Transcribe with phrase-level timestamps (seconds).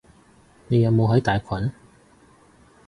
[0.67, 1.71] 你有冇喺大群？